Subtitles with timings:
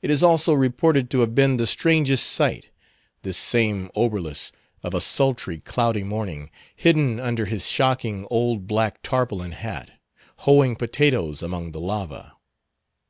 [0.00, 2.70] It is also reported to have been the strangest sight,
[3.20, 4.50] this same Oberlus,
[4.82, 9.90] of a sultry, cloudy morning, hidden under his shocking old black tarpaulin hat,
[10.38, 12.32] hoeing potatoes among the lava.